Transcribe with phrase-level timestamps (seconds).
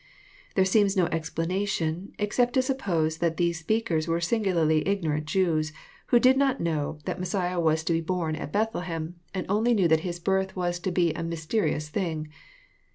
[0.55, 5.73] There seems no explana tion except to suppose that these speakers were singularly Ignorant Jews,
[6.07, 8.55] who did not know that Messiah was to be born 82 EXPOSITOBT THOUGHTS.
[8.55, 12.29] at Bethlehem, and only knew that His birth was to be a mys^ terious thing.